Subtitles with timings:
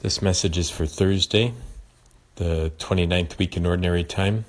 [0.00, 1.54] This message is for Thursday,
[2.36, 4.44] the 29th week in Ordinary Time,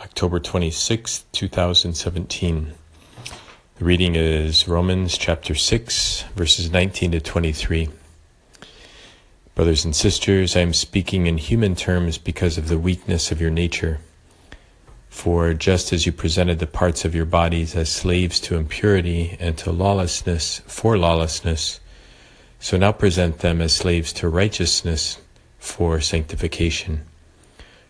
[0.00, 2.72] October 26, 2017.
[3.76, 7.90] The reading is Romans chapter 6, verses 19 to 23.
[9.54, 13.50] Brothers and sisters, I am speaking in human terms because of the weakness of your
[13.50, 13.98] nature.
[15.10, 19.58] For just as you presented the parts of your bodies as slaves to impurity and
[19.58, 21.78] to lawlessness for lawlessness,
[22.60, 25.18] so now present them as slaves to righteousness
[25.58, 27.02] for sanctification.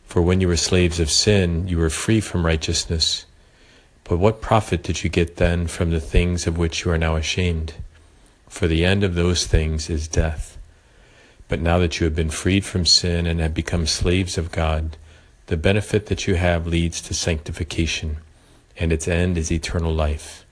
[0.04, 3.27] For when you were slaves of sin, you were free from righteousness.
[4.04, 7.16] But what profit did you get then from the things of which you are now
[7.16, 7.74] ashamed?
[8.48, 10.56] For the end of those things is death.
[11.48, 14.96] But now that you have been freed from sin and have become slaves of God,
[15.46, 18.19] the benefit that you have leads to sanctification,
[18.77, 20.44] and its end is eternal life.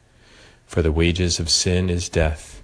[0.66, 2.56] For the wages of sin is death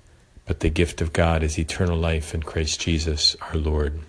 [0.46, 4.00] but the gift of God is eternal life in Christ Jesus our Lord.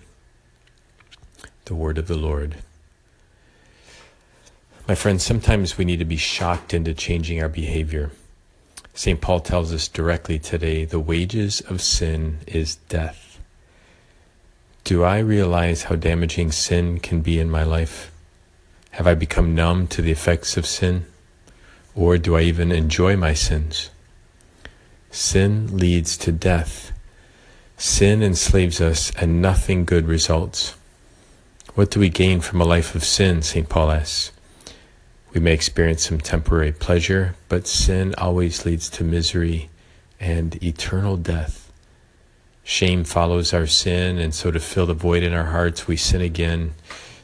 [1.66, 2.56] The word of the Lord.
[4.86, 8.10] My friends, sometimes we need to be shocked into changing our behavior.
[8.92, 9.20] St.
[9.20, 13.40] Paul tells us directly today the wages of sin is death.
[14.84, 18.12] Do I realize how damaging sin can be in my life?
[18.90, 21.06] Have I become numb to the effects of sin?
[21.94, 23.88] Or do I even enjoy my sins?
[25.14, 26.90] Sin leads to death.
[27.76, 30.74] Sin enslaves us and nothing good results.
[31.76, 33.40] What do we gain from a life of sin?
[33.40, 33.68] St.
[33.68, 34.32] Paul asks.
[35.32, 39.70] We may experience some temporary pleasure, but sin always leads to misery
[40.18, 41.70] and eternal death.
[42.64, 46.22] Shame follows our sin, and so to fill the void in our hearts, we sin
[46.22, 46.74] again.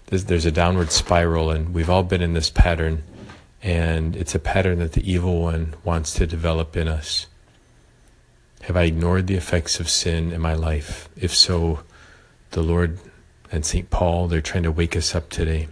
[0.06, 3.02] There's, there's a downward spiral, and we've all been in this pattern,
[3.64, 7.26] and it's a pattern that the evil one wants to develop in us.
[8.62, 11.08] Have I ignored the effects of sin in my life?
[11.16, 11.80] If so,
[12.50, 12.98] the Lord
[13.50, 13.90] and St.
[13.90, 15.68] Paul, they're trying to wake us up today.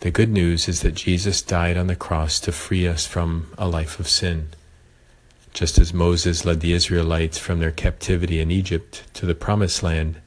[0.00, 3.66] The good news is that Jesus died on the cross to free us from a
[3.68, 4.48] life of sin.
[5.52, 10.20] Just as Moses led the Israelites from their captivity in Egypt to the promised land,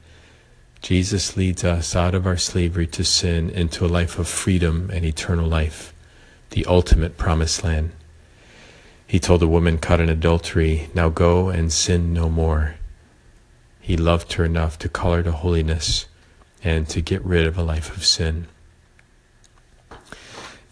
[0.82, 5.04] Jesus leads us out of our slavery to sin into a life of freedom and
[5.04, 5.94] eternal life,
[6.50, 7.92] the ultimate promised land.
[9.10, 12.76] He told the woman caught in adultery, Now go and sin no more.
[13.80, 16.06] He loved her enough to call her to holiness
[16.62, 18.46] and to get rid of a life of sin.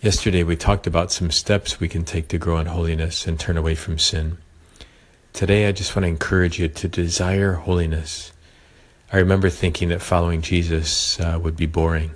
[0.00, 3.56] Yesterday, we talked about some steps we can take to grow in holiness and turn
[3.56, 4.38] away from sin.
[5.32, 8.31] Today, I just want to encourage you to desire holiness.
[9.12, 12.12] I remember thinking that following Jesus uh, would be boring.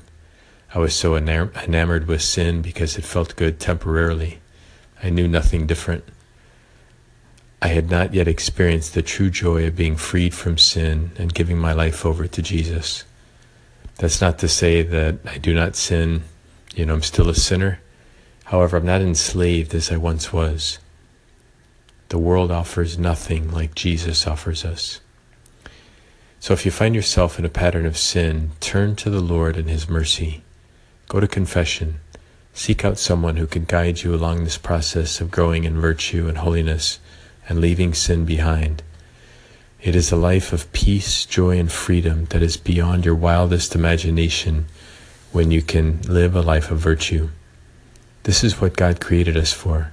[0.72, 4.38] I was so enamored with sin because it felt good temporarily.
[5.02, 6.04] I knew nothing different.
[7.60, 11.58] I had not yet experienced the true joy of being freed from sin and giving
[11.58, 13.04] my life over to Jesus.
[13.98, 16.22] That's not to say that I do not sin.
[16.74, 17.80] You know, I'm still a sinner.
[18.46, 20.78] However, I'm not enslaved as I once was.
[22.08, 25.00] The world offers nothing like Jesus offers us.
[26.40, 29.68] So if you find yourself in a pattern of sin, turn to the Lord in
[29.68, 30.42] His mercy.
[31.08, 32.00] Go to confession.
[32.54, 36.38] Seek out someone who can guide you along this process of growing in virtue and
[36.38, 36.98] holiness
[37.48, 38.82] and leaving sin behind.
[39.80, 44.66] It is a life of peace, joy, and freedom that is beyond your wildest imagination
[45.32, 47.30] when you can live a life of virtue.
[48.24, 49.92] This is what God created us for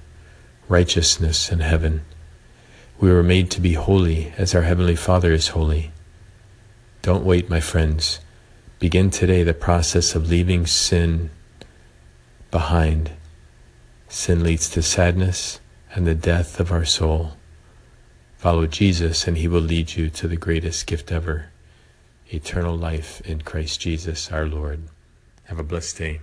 [0.68, 2.02] righteousness and heaven.
[3.00, 5.92] We were made to be holy as our Heavenly Father is holy.
[7.02, 8.20] Don't wait, my friends.
[8.78, 11.32] Begin today the process of leaving sin
[12.52, 13.12] behind.
[14.08, 15.60] Sin leads to sadness
[15.94, 17.34] and the death of our soul.
[18.38, 21.52] Follow Jesus, and he will lead you to the greatest gift ever
[22.32, 24.84] eternal life in Christ Jesus our Lord.
[25.46, 26.22] Have a blessed day.